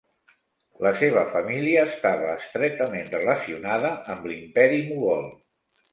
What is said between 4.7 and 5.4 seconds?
mogol.